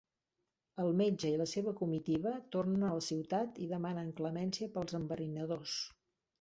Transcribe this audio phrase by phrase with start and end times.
[0.83, 5.01] El metge i la seva comitiva tornen a la ciutat i demanen clemència per als
[5.05, 5.81] enverinadors.